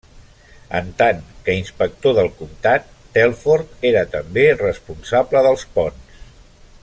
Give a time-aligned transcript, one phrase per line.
[0.77, 6.25] En tant que inspector del comtat, Telford era també responsable dels ponts.